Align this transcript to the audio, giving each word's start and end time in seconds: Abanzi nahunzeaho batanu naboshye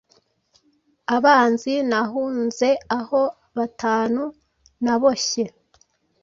Abanzi 1.15 1.73
nahunzeaho 1.89 3.21
batanu 3.57 4.21
naboshye 4.83 5.43